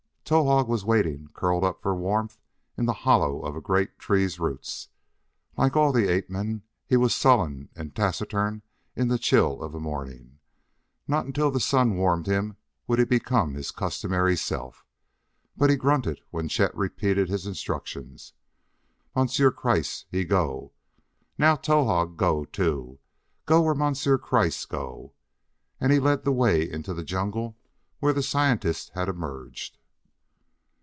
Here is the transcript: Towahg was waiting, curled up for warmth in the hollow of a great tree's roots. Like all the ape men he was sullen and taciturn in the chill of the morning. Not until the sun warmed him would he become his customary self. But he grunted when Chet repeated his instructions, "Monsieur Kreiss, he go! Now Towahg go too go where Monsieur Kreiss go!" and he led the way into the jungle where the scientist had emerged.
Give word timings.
Towahg 0.23 0.69
was 0.69 0.85
waiting, 0.85 1.27
curled 1.33 1.65
up 1.65 1.81
for 1.81 1.93
warmth 1.93 2.39
in 2.77 2.85
the 2.85 2.93
hollow 3.03 3.41
of 3.45 3.53
a 3.53 3.59
great 3.59 3.99
tree's 3.99 4.39
roots. 4.39 4.87
Like 5.57 5.75
all 5.75 5.91
the 5.91 6.07
ape 6.09 6.29
men 6.29 6.61
he 6.85 6.95
was 6.95 7.13
sullen 7.13 7.67
and 7.75 7.93
taciturn 7.93 8.61
in 8.95 9.09
the 9.09 9.17
chill 9.19 9.61
of 9.61 9.73
the 9.73 9.79
morning. 9.81 10.39
Not 11.05 11.25
until 11.25 11.51
the 11.51 11.59
sun 11.59 11.97
warmed 11.97 12.27
him 12.27 12.55
would 12.87 12.97
he 12.97 13.03
become 13.03 13.55
his 13.55 13.71
customary 13.71 14.37
self. 14.37 14.85
But 15.57 15.69
he 15.69 15.75
grunted 15.75 16.21
when 16.29 16.47
Chet 16.47 16.73
repeated 16.73 17.27
his 17.27 17.45
instructions, 17.45 18.31
"Monsieur 19.13 19.51
Kreiss, 19.51 20.05
he 20.09 20.23
go! 20.23 20.71
Now 21.37 21.57
Towahg 21.57 22.15
go 22.15 22.45
too 22.45 22.99
go 23.45 23.59
where 23.63 23.75
Monsieur 23.75 24.17
Kreiss 24.17 24.65
go!" 24.65 25.11
and 25.81 25.91
he 25.91 25.99
led 25.99 26.23
the 26.23 26.31
way 26.31 26.63
into 26.71 26.93
the 26.93 27.03
jungle 27.03 27.57
where 27.99 28.13
the 28.13 28.23
scientist 28.23 28.91
had 28.93 29.09
emerged. 29.09 29.77